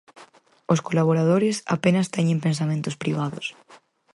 [0.73, 3.45] Os colaboradores apenas teñen pensamentos privados.